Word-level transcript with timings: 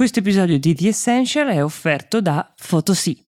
Questo 0.00 0.20
episodio 0.20 0.58
di 0.58 0.74
The 0.74 0.88
Essential 0.88 1.48
è 1.48 1.62
offerto 1.62 2.22
da 2.22 2.54
Photosy. 2.56 3.22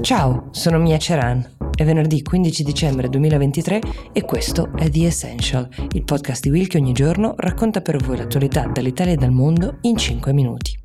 Ciao, 0.00 0.48
sono 0.52 0.78
Mia 0.78 0.96
Ceran. 0.96 1.56
È 1.74 1.84
venerdì 1.84 2.22
15 2.22 2.62
dicembre 2.62 3.10
2023 3.10 3.80
e 4.10 4.22
questo 4.22 4.74
è 4.74 4.88
The 4.88 5.04
Essential, 5.04 5.68
il 5.92 6.04
podcast 6.04 6.42
di 6.42 6.48
Will 6.48 6.66
che 6.66 6.78
ogni 6.78 6.94
giorno 6.94 7.34
racconta 7.36 7.82
per 7.82 8.02
voi 8.02 8.16
l'attualità 8.16 8.66
dall'Italia 8.66 9.12
e 9.12 9.16
dal 9.16 9.32
mondo 9.32 9.80
in 9.82 9.94
5 9.94 10.32
minuti. 10.32 10.77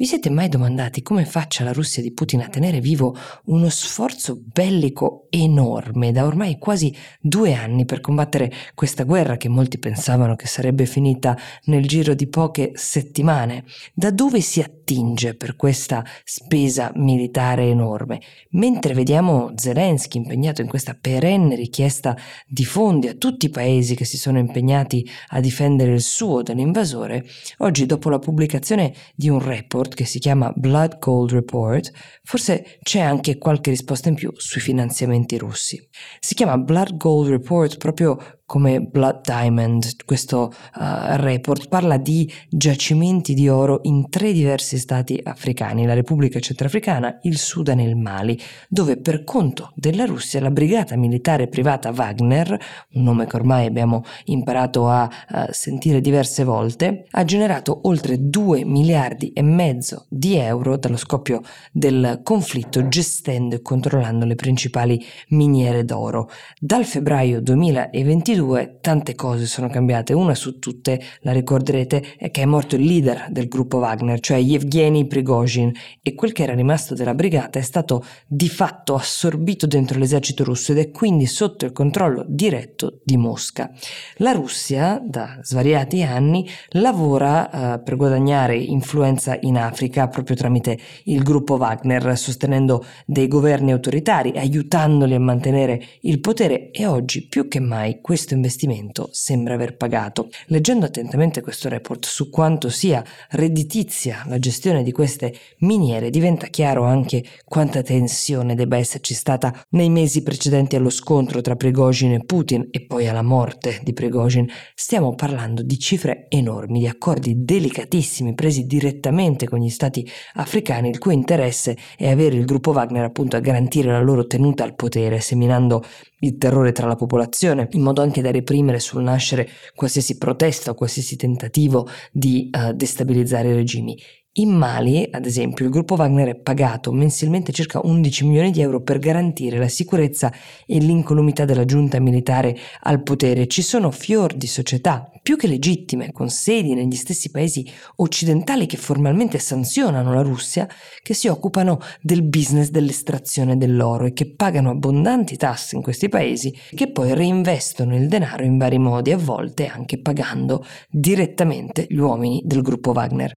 Vi 0.00 0.06
siete 0.06 0.30
mai 0.30 0.48
domandati 0.48 1.02
come 1.02 1.26
faccia 1.26 1.62
la 1.62 1.74
Russia 1.74 2.00
di 2.00 2.10
Putin 2.14 2.40
a 2.40 2.48
tenere 2.48 2.80
vivo 2.80 3.14
uno 3.44 3.68
sforzo 3.68 4.40
bellico 4.42 5.26
enorme 5.28 6.10
da 6.10 6.24
ormai 6.24 6.56
quasi 6.56 6.90
due 7.20 7.52
anni 7.52 7.84
per 7.84 8.00
combattere 8.00 8.50
questa 8.74 9.04
guerra 9.04 9.36
che 9.36 9.50
molti 9.50 9.78
pensavano 9.78 10.36
che 10.36 10.46
sarebbe 10.46 10.86
finita 10.86 11.36
nel 11.64 11.86
giro 11.86 12.14
di 12.14 12.28
poche 12.28 12.70
settimane? 12.76 13.64
Da 13.92 14.10
dove 14.10 14.40
si 14.40 14.62
attinge 14.62 15.34
per 15.34 15.54
questa 15.54 16.02
spesa 16.24 16.90
militare 16.94 17.64
enorme? 17.64 18.22
Mentre 18.52 18.94
vediamo 18.94 19.52
Zelensky 19.54 20.16
impegnato 20.16 20.62
in 20.62 20.68
questa 20.68 20.96
perenne 20.98 21.56
richiesta 21.56 22.16
di 22.46 22.64
fondi 22.64 23.06
a 23.06 23.16
tutti 23.16 23.44
i 23.44 23.50
paesi 23.50 23.94
che 23.94 24.06
si 24.06 24.16
sono 24.16 24.38
impegnati 24.38 25.06
a 25.28 25.40
difendere 25.40 25.92
il 25.92 26.00
suo 26.00 26.40
dall'invasore, 26.40 27.26
oggi 27.58 27.84
dopo 27.84 28.08
la 28.08 28.18
pubblicazione 28.18 28.94
di 29.14 29.28
un 29.28 29.40
report 29.40 29.88
report 29.90 29.94
che 29.94 30.04
si 30.04 30.18
chiama 30.18 30.52
Blood 30.54 30.98
Gold 30.98 31.32
Report, 31.32 31.90
forse 32.22 32.78
c'è 32.82 33.00
anche 33.00 33.38
qualche 33.38 33.70
risposta 33.70 34.08
in 34.08 34.14
più 34.14 34.32
sui 34.36 34.60
finanziamenti 34.60 35.36
russi. 35.36 35.80
Si 36.18 36.34
chiama 36.34 36.56
Blood 36.58 36.96
Gold 36.96 37.28
Report 37.28 37.76
proprio 37.76 38.39
come 38.50 38.80
Blood 38.80 39.20
Diamond, 39.22 40.04
questo 40.04 40.52
uh, 40.74 40.80
report 41.18 41.68
parla 41.68 41.98
di 41.98 42.28
giacimenti 42.48 43.32
di 43.32 43.48
oro 43.48 43.78
in 43.82 44.08
tre 44.10 44.32
diversi 44.32 44.76
stati 44.76 45.20
africani, 45.22 45.86
la 45.86 45.94
Repubblica 45.94 46.40
Centrafricana, 46.40 47.20
il 47.22 47.38
Sudan 47.38 47.78
e 47.78 47.84
il 47.84 47.94
Mali, 47.94 48.36
dove 48.68 48.96
per 48.96 49.22
conto 49.22 49.70
della 49.76 50.04
Russia 50.04 50.40
la 50.40 50.50
brigata 50.50 50.96
militare 50.96 51.46
privata 51.46 51.90
Wagner, 51.90 52.58
un 52.94 53.04
nome 53.04 53.28
che 53.28 53.36
ormai 53.36 53.66
abbiamo 53.66 54.02
imparato 54.24 54.88
a 54.88 55.08
uh, 55.08 55.44
sentire 55.50 56.00
diverse 56.00 56.42
volte, 56.42 57.04
ha 57.08 57.22
generato 57.22 57.82
oltre 57.84 58.16
2 58.18 58.64
miliardi 58.64 59.30
e 59.32 59.42
mezzo 59.42 60.06
di 60.08 60.34
euro 60.34 60.76
dallo 60.76 60.96
scoppio 60.96 61.40
del 61.70 62.18
conflitto 62.24 62.88
gestendo 62.88 63.54
e 63.54 63.62
controllando 63.62 64.24
le 64.24 64.34
principali 64.34 65.00
miniere 65.28 65.84
d'oro. 65.84 66.28
Dal 66.58 66.84
febbraio 66.84 67.40
2022 67.40 68.38
2022 68.40 68.78
tante 68.80 69.14
cose 69.14 69.46
sono 69.46 69.68
cambiate, 69.68 70.12
una 70.12 70.34
su 70.34 70.58
tutte, 70.58 71.00
la 71.20 71.32
ricorderete, 71.32 72.16
è 72.16 72.30
che 72.30 72.42
è 72.42 72.46
morto 72.46 72.76
il 72.76 72.84
leader 72.84 73.26
del 73.30 73.48
gruppo 73.48 73.78
Wagner, 73.78 74.20
cioè 74.20 74.38
Yevgeny 74.38 75.06
Prigozhin, 75.06 75.72
e 76.02 76.14
quel 76.14 76.32
che 76.32 76.42
era 76.42 76.54
rimasto 76.54 76.94
della 76.94 77.14
brigata 77.14 77.58
è 77.58 77.62
stato 77.62 78.04
di 78.26 78.48
fatto 78.48 78.94
assorbito 78.94 79.66
dentro 79.66 79.98
l'esercito 79.98 80.44
russo 80.44 80.72
ed 80.72 80.78
è 80.78 80.90
quindi 80.90 81.26
sotto 81.26 81.64
il 81.64 81.72
controllo 81.72 82.24
diretto 82.26 83.00
di 83.04 83.16
Mosca. 83.16 83.70
La 84.16 84.32
Russia, 84.32 85.00
da 85.04 85.38
svariati 85.42 86.02
anni, 86.02 86.48
lavora 86.70 87.48
uh, 87.52 87.82
per 87.82 87.96
guadagnare 87.96 88.56
influenza 88.56 89.36
in 89.40 89.56
Africa 89.56 90.08
proprio 90.08 90.36
tramite 90.36 90.78
il 91.04 91.22
gruppo 91.22 91.54
Wagner, 91.56 92.16
sostenendo 92.16 92.84
dei 93.04 93.28
governi 93.28 93.72
autoritari, 93.72 94.32
aiutandoli 94.36 95.14
a 95.14 95.20
mantenere 95.20 95.82
il 96.02 96.20
potere 96.20 96.70
e 96.70 96.86
oggi 96.86 97.26
più 97.26 97.48
che 97.48 97.60
mai 97.60 98.00
questo 98.00 98.29
questo 98.30 98.34
investimento 98.34 99.08
sembra 99.12 99.54
aver 99.54 99.76
pagato. 99.76 100.28
Leggendo 100.46 100.86
attentamente 100.86 101.40
questo 101.40 101.68
report 101.68 102.06
su 102.06 102.30
quanto 102.30 102.68
sia 102.68 103.02
redditizia 103.30 104.24
la 104.26 104.38
gestione 104.38 104.82
di 104.82 104.92
queste 104.92 105.34
miniere, 105.58 106.10
diventa 106.10 106.46
chiaro 106.46 106.84
anche 106.84 107.24
quanta 107.44 107.82
tensione 107.82 108.54
debba 108.54 108.76
esserci 108.76 109.14
stata 109.14 109.52
nei 109.70 109.90
mesi 109.90 110.22
precedenti 110.22 110.76
allo 110.76 110.90
scontro 110.90 111.40
tra 111.40 111.56
Prigozhin 111.56 112.12
e 112.12 112.24
Putin 112.24 112.68
e 112.70 112.84
poi 112.86 113.08
alla 113.08 113.22
morte 113.22 113.80
di 113.82 113.92
Prigozhin. 113.92 114.46
Stiamo 114.74 115.14
parlando 115.14 115.62
di 115.62 115.78
cifre 115.78 116.26
enormi, 116.28 116.80
di 116.80 116.86
accordi 116.86 117.44
delicatissimi 117.44 118.34
presi 118.34 118.66
direttamente 118.66 119.48
con 119.48 119.58
gli 119.58 119.70
stati 119.70 120.08
africani, 120.34 120.90
il 120.90 120.98
cui 120.98 121.14
interesse 121.14 121.76
è 121.96 122.08
avere 122.08 122.36
il 122.36 122.44
gruppo 122.44 122.70
Wagner 122.70 123.04
appunto 123.04 123.36
a 123.36 123.40
garantire 123.40 123.90
la 123.90 124.00
loro 124.00 124.26
tenuta 124.26 124.62
al 124.64 124.74
potere, 124.74 125.20
seminando 125.20 125.82
il 126.20 126.36
terrore 126.36 126.72
tra 126.72 126.86
la 126.86 126.96
popolazione, 126.96 127.68
in 127.72 127.82
modo 127.82 128.02
anche 128.02 128.19
da 128.20 128.30
reprimere 128.30 128.78
sul 128.78 129.02
nascere 129.02 129.48
qualsiasi 129.74 130.18
protesta 130.18 130.70
o 130.70 130.74
qualsiasi 130.74 131.16
tentativo 131.16 131.88
di 132.12 132.50
uh, 132.52 132.72
destabilizzare 132.72 133.50
i 133.50 133.54
regimi. 133.54 133.96
In 134.34 134.50
Mali, 134.50 135.08
ad 135.10 135.26
esempio, 135.26 135.64
il 135.64 135.72
gruppo 135.72 135.96
Wagner 135.96 136.28
è 136.28 136.36
pagato 136.36 136.92
mensilmente 136.92 137.50
circa 137.50 137.80
11 137.82 138.26
milioni 138.26 138.52
di 138.52 138.60
euro 138.60 138.80
per 138.80 139.00
garantire 139.00 139.58
la 139.58 139.66
sicurezza 139.66 140.32
e 140.66 140.78
l'incolumità 140.78 141.44
della 141.44 141.64
giunta 141.64 141.98
militare 141.98 142.56
al 142.82 143.02
potere. 143.02 143.48
Ci 143.48 143.60
sono 143.60 143.90
fior 143.90 144.32
di 144.34 144.46
società, 144.46 145.10
più 145.20 145.36
che 145.36 145.48
legittime, 145.48 146.12
con 146.12 146.30
sedi 146.30 146.74
negli 146.74 146.94
stessi 146.94 147.32
paesi 147.32 147.68
occidentali 147.96 148.66
che 148.66 148.76
formalmente 148.76 149.40
sanzionano 149.40 150.14
la 150.14 150.22
Russia, 150.22 150.68
che 151.02 151.12
si 151.12 151.26
occupano 151.26 151.80
del 152.00 152.22
business 152.22 152.70
dell'estrazione 152.70 153.56
dell'oro 153.56 154.04
e 154.04 154.12
che 154.12 154.32
pagano 154.32 154.70
abbondanti 154.70 155.36
tasse 155.36 155.74
in 155.74 155.82
questi 155.82 156.08
paesi, 156.08 156.56
che 156.72 156.92
poi 156.92 157.14
reinvestono 157.14 157.96
il 157.96 158.06
denaro 158.06 158.44
in 158.44 158.58
vari 158.58 158.78
modi, 158.78 159.10
a 159.10 159.18
volte 159.18 159.66
anche 159.66 160.00
pagando 160.00 160.64
direttamente 160.88 161.84
gli 161.88 161.98
uomini 161.98 162.42
del 162.44 162.62
gruppo 162.62 162.92
Wagner. 162.92 163.32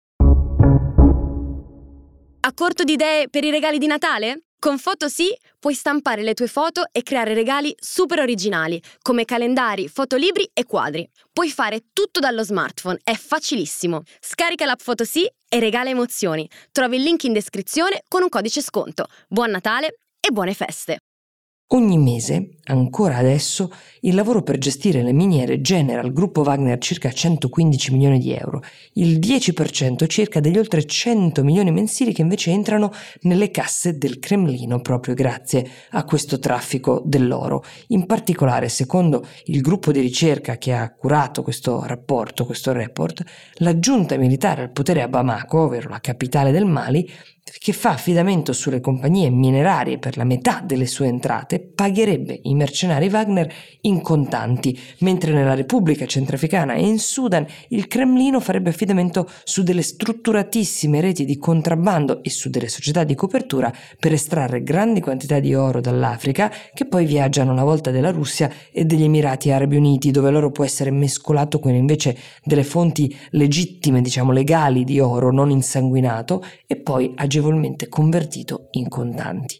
Corto 2.55 2.83
di 2.83 2.93
idee 2.93 3.29
per 3.29 3.43
i 3.43 3.49
regali 3.49 3.79
di 3.79 3.87
Natale? 3.87 4.43
Con 4.59 4.79
Photosy 4.79 5.35
puoi 5.59 5.73
stampare 5.73 6.21
le 6.21 6.35
tue 6.35 6.45
foto 6.47 6.83
e 6.91 7.01
creare 7.01 7.33
regali 7.33 7.75
super 7.79 8.19
originali, 8.19 8.81
come 9.01 9.25
calendari, 9.25 9.87
fotolibri 9.87 10.49
e 10.53 10.65
quadri. 10.65 11.09
Puoi 11.33 11.49
fare 11.49 11.85
tutto 11.93 12.19
dallo 12.19 12.43
smartphone, 12.43 12.99
è 13.03 13.15
facilissimo. 13.15 14.03
Scarica 14.19 14.65
l'app 14.65 14.81
Photosy 14.83 15.25
e 15.49 15.59
regala 15.59 15.89
emozioni. 15.89 16.47
Trovi 16.71 16.97
il 16.97 17.03
link 17.03 17.23
in 17.23 17.33
descrizione 17.33 18.03
con 18.07 18.21
un 18.21 18.29
codice 18.29 18.61
sconto. 18.61 19.07
Buon 19.27 19.49
Natale 19.49 19.97
e 20.19 20.31
buone 20.31 20.53
feste! 20.53 20.99
Ogni 21.67 21.97
mese, 21.97 22.57
ancora 22.65 23.17
adesso, 23.17 23.71
il 24.01 24.13
lavoro 24.13 24.43
per 24.43 24.59
gestire 24.59 25.01
le 25.01 25.11
miniere 25.11 25.59
genera 25.59 26.01
al 26.01 26.13
gruppo 26.13 26.41
Wagner 26.41 26.77
circa 26.77 27.11
115 27.11 27.91
milioni 27.91 28.19
di 28.19 28.31
euro, 28.31 28.61
il 28.93 29.17
10% 29.17 30.05
circa 30.07 30.39
degli 30.39 30.57
oltre 30.59 30.85
100 30.85 31.43
milioni 31.43 31.71
mensili 31.71 32.13
che 32.13 32.21
invece 32.21 32.51
entrano 32.51 32.91
nelle 33.21 33.49
casse 33.49 33.97
del 33.97 34.19
Cremlino 34.19 34.81
proprio 34.81 35.15
grazie 35.15 35.67
a 35.91 36.03
questo 36.03 36.37
traffico 36.37 37.01
dell'oro. 37.03 37.63
In 37.87 38.05
particolare, 38.05 38.69
secondo 38.69 39.25
il 39.45 39.61
gruppo 39.61 39.91
di 39.91 39.99
ricerca 39.99 40.57
che 40.57 40.73
ha 40.73 40.93
curato 40.93 41.41
questo 41.41 41.83
rapporto, 41.87 42.45
questo 42.45 42.71
report, 42.71 43.23
la 43.55 43.79
giunta 43.79 44.15
militare 44.15 44.61
al 44.61 44.71
potere 44.71 45.01
a 45.01 45.07
Bamako, 45.07 45.61
ovvero 45.61 45.89
la 45.89 46.01
capitale 46.01 46.51
del 46.51 46.65
Mali, 46.65 47.09
che 47.63 47.73
fa 47.73 47.91
affidamento 47.91 48.53
sulle 48.53 48.79
compagnie 48.79 49.29
minerarie 49.29 49.97
per 49.97 50.15
la 50.15 50.23
metà 50.23 50.61
delle 50.65 50.85
sue 50.85 51.07
entrate, 51.07 51.59
pagherebbe 51.59 52.39
i 52.43 52.55
mercenari 52.55 53.07
Wagner 53.07 53.53
in 53.81 54.01
contanti, 54.01 54.79
mentre 54.99 55.33
nella 55.33 55.53
Repubblica 55.53 56.05
Centrafricana 56.05 56.73
e 56.73 56.85
in 56.85 56.99
Sudan 56.99 57.45
il 57.69 57.87
Cremlino 57.87 58.39
farebbe 58.39 58.69
affidamento 58.69 59.29
su 59.43 59.61
delle 59.63 59.81
strutturatissime 59.81 61.01
reti 61.01 61.25
di 61.25 61.37
contrabbando 61.37 62.23
e 62.23 62.29
su 62.29 62.49
delle 62.49 62.69
società 62.69 63.03
di 63.03 63.13
copertura 63.13 63.71
per 63.99 64.13
estrarre 64.13 64.63
grandi 64.63 65.01
quantità 65.01 65.39
di 65.39 65.53
oro 65.53 65.81
dall'Africa 65.81 66.49
che 66.73 66.85
poi 66.85 67.05
viaggiano 67.05 67.51
una 67.51 67.63
volta 67.65 67.91
della 67.91 68.11
Russia 68.11 68.49
e 68.71 68.85
degli 68.85 69.03
Emirati 69.03 69.51
Arabi 69.51 69.75
Uniti 69.75 70.11
dove 70.11 70.31
l'oro 70.31 70.51
può 70.51 70.63
essere 70.63 70.91
mescolato 70.91 71.59
con 71.59 71.73
invece 71.73 72.17
delle 72.43 72.63
fonti 72.63 73.13
legittime, 73.31 74.01
diciamo 74.01 74.31
legali 74.31 74.85
di 74.85 74.99
oro 75.01 75.31
non 75.31 75.49
insanguinato 75.49 76.43
e 76.65 76.77
poi 76.77 77.11
aggiunto 77.15 77.31
agevolmente 77.33 77.87
convertito 77.89 78.67
in 78.71 78.87
contanti. 78.87 79.59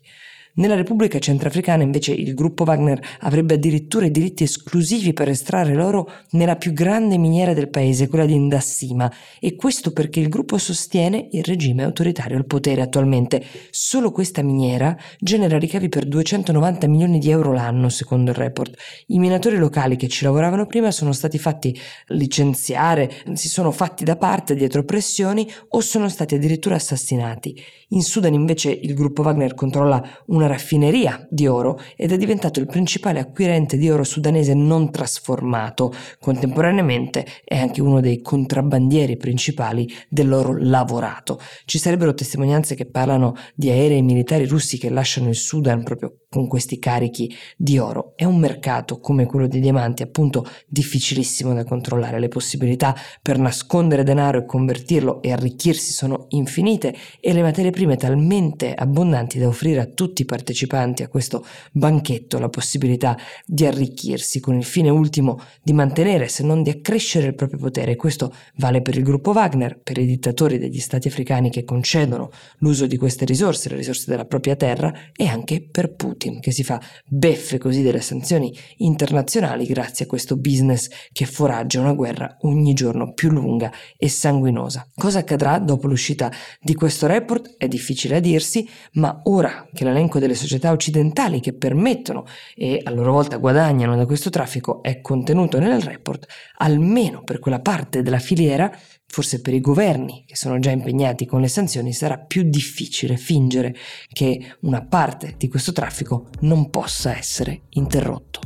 Nella 0.55 0.75
Repubblica 0.75 1.17
Centrafricana 1.17 1.81
invece 1.81 2.11
il 2.11 2.35
gruppo 2.35 2.63
Wagner 2.63 3.01
avrebbe 3.21 3.55
addirittura 3.55 4.05
i 4.05 4.11
diritti 4.11 4.43
esclusivi 4.43 5.11
per 5.11 5.27
estrarre 5.27 5.73
l'oro 5.73 6.07
nella 6.33 6.57
più 6.57 6.73
grande 6.73 7.17
miniera 7.17 7.55
del 7.55 7.71
paese, 7.71 8.07
quella 8.07 8.27
di 8.27 8.37
Ndassima, 8.37 9.11
e 9.39 9.55
questo 9.55 9.91
perché 9.93 10.19
il 10.19 10.29
gruppo 10.29 10.59
sostiene 10.59 11.29
il 11.31 11.43
regime 11.43 11.81
autoritario 11.81 12.37
al 12.37 12.45
potere 12.45 12.83
attualmente. 12.83 13.43
Solo 13.71 14.11
questa 14.11 14.43
miniera 14.43 14.95
genera 15.17 15.57
ricavi 15.57 15.89
per 15.89 16.05
290 16.05 16.87
milioni 16.87 17.17
di 17.17 17.31
euro 17.31 17.51
l'anno, 17.51 17.89
secondo 17.89 18.29
il 18.29 18.37
report. 18.37 18.77
I 19.07 19.17
minatori 19.17 19.57
locali 19.57 19.95
che 19.95 20.07
ci 20.07 20.23
lavoravano 20.23 20.67
prima 20.67 20.91
sono 20.91 21.13
stati 21.13 21.39
fatti 21.39 21.75
licenziare, 22.09 23.09
si 23.33 23.49
sono 23.49 23.71
fatti 23.71 24.03
da 24.03 24.17
parte 24.17 24.53
dietro 24.53 24.83
pressioni 24.83 25.51
o 25.69 25.79
sono 25.79 26.09
stati 26.09 26.35
addirittura 26.35 26.75
assassinati. 26.75 27.59
In 27.93 28.01
Sudan 28.01 28.33
invece 28.33 28.71
il 28.71 28.93
gruppo 28.95 29.21
Wagner 29.21 29.53
controlla 29.53 30.03
una 30.27 30.42
una 30.43 30.51
raffineria 30.51 31.25
di 31.29 31.47
oro 31.47 31.79
ed 31.95 32.11
è 32.11 32.17
diventato 32.17 32.59
il 32.59 32.67
principale 32.67 33.19
acquirente 33.19 33.77
di 33.77 33.89
oro 33.89 34.03
sudanese 34.03 34.53
non 34.53 34.91
trasformato. 34.91 35.93
Contemporaneamente 36.19 37.25
è 37.43 37.57
anche 37.57 37.81
uno 37.81 38.01
dei 38.01 38.21
contrabbandieri 38.21 39.17
principali 39.17 39.89
dell'oro 40.09 40.55
lavorato. 40.57 41.39
Ci 41.65 41.77
sarebbero 41.77 42.13
testimonianze 42.13 42.75
che 42.75 42.85
parlano 42.85 43.35
di 43.55 43.69
aerei 43.69 44.01
militari 44.01 44.45
russi 44.45 44.77
che 44.77 44.89
lasciano 44.89 45.29
il 45.29 45.35
Sudan 45.35 45.83
proprio 45.83 46.17
con 46.29 46.47
questi 46.47 46.79
carichi 46.79 47.33
di 47.55 47.77
oro. 47.77 48.13
È 48.15 48.25
un 48.25 48.39
mercato 48.39 48.99
come 48.99 49.25
quello 49.25 49.47
dei 49.47 49.61
diamanti 49.61 50.01
appunto 50.01 50.45
difficilissimo 50.67 51.53
da 51.53 51.63
controllare. 51.63 52.19
Le 52.19 52.27
possibilità 52.27 52.95
per 53.21 53.37
nascondere 53.37 54.03
denaro 54.03 54.39
e 54.39 54.45
convertirlo 54.45 55.21
e 55.21 55.31
arricchirsi 55.31 55.93
sono 55.93 56.25
infinite 56.29 56.95
e 57.19 57.33
le 57.33 57.43
materie 57.43 57.71
prime 57.71 57.95
talmente 57.95 58.73
abbondanti 58.73 59.37
da 59.37 59.47
offrire 59.47 59.79
a 59.79 59.85
tutti 59.85 60.23
i 60.23 60.25
partecipanti 60.33 61.03
a 61.03 61.09
questo 61.09 61.45
banchetto 61.71 62.39
la 62.39 62.49
possibilità 62.49 63.15
di 63.45 63.67
arricchirsi 63.67 64.39
con 64.39 64.55
il 64.55 64.63
fine 64.63 64.89
ultimo 64.89 65.39
di 65.61 65.73
mantenere 65.73 66.27
se 66.27 66.43
non 66.43 66.63
di 66.63 66.71
accrescere 66.71 67.27
il 67.27 67.35
proprio 67.35 67.59
potere. 67.59 67.95
Questo 67.95 68.33
vale 68.55 68.81
per 68.81 68.97
il 68.97 69.03
gruppo 69.03 69.29
Wagner, 69.29 69.79
per 69.79 69.99
i 69.99 70.07
dittatori 70.07 70.57
degli 70.57 70.79
stati 70.79 71.07
africani 71.07 71.51
che 71.51 71.63
concedono 71.63 72.31
l'uso 72.59 72.87
di 72.87 72.97
queste 72.97 73.25
risorse, 73.25 73.69
le 73.69 73.75
risorse 73.75 74.05
della 74.07 74.25
propria 74.25 74.55
terra 74.55 74.91
e 75.15 75.27
anche 75.27 75.67
per 75.69 75.93
Putin. 75.93 76.39
Che 76.39 76.51
si 76.51 76.63
fa 76.63 76.81
beffe 77.05 77.59
così 77.59 77.83
delle 77.83 78.01
sanzioni 78.01 78.51
internazionali 78.77 79.65
grazie 79.67 80.05
a 80.05 80.07
questo 80.07 80.35
business 80.35 80.89
che 81.11 81.25
foraggia 81.25 81.79
una 81.79 81.93
guerra 81.93 82.37
ogni 82.41 82.73
giorno 82.73 83.13
più 83.13 83.29
lunga 83.29 83.71
e 83.97 84.09
sanguinosa. 84.09 84.87
Cosa 84.95 85.19
accadrà 85.19 85.59
dopo 85.59 85.85
l'uscita 85.85 86.31
di 86.59 86.73
questo 86.73 87.05
report 87.05 87.53
è 87.57 87.67
difficile 87.67 88.15
a 88.15 88.19
dirsi, 88.19 88.67
ma 88.93 89.21
ora 89.25 89.67
che 89.71 89.83
l'elenco 89.83 90.21
delle 90.23 90.35
società 90.35 90.71
occidentali 90.71 91.39
che 91.39 91.53
permettono 91.53 92.25
e 92.55 92.81
a 92.83 92.89
loro 92.89 93.11
volta 93.11 93.37
guadagnano 93.37 93.95
da 93.95 94.05
questo 94.05 94.29
traffico 94.29 94.81
è 94.81 95.01
contenuto 95.01 95.59
nel 95.59 95.81
report, 95.81 96.25
almeno 96.57 97.23
per 97.23 97.39
quella 97.39 97.59
parte 97.59 98.01
della 98.01 98.19
filiera 98.19 98.71
Forse 99.13 99.41
per 99.41 99.53
i 99.53 99.61
governi 99.61 100.23
che 100.25 100.35
sono 100.35 100.57
già 100.57 100.71
impegnati 100.71 101.27
con 101.27 101.39
le 101.39 101.47
sanzioni 101.47 101.93
sarà 101.93 102.17
più 102.17 102.41
difficile 102.49 103.15
fingere 103.15 103.75
che 104.11 104.55
una 104.61 104.83
parte 104.83 105.35
di 105.37 105.47
questo 105.47 105.71
traffico 105.71 106.29
non 106.39 106.71
possa 106.71 107.15
essere 107.15 107.65
interrotto. 107.73 108.39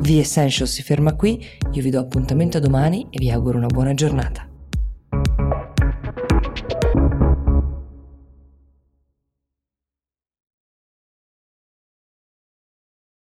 The 0.00 0.20
Essential 0.20 0.68
si 0.68 0.84
ferma 0.84 1.16
qui, 1.16 1.44
io 1.72 1.82
vi 1.82 1.90
do 1.90 1.98
appuntamento 1.98 2.58
a 2.58 2.60
domani 2.60 3.08
e 3.10 3.18
vi 3.18 3.28
auguro 3.32 3.58
una 3.58 3.66
buona 3.66 3.92
giornata. 3.92 4.49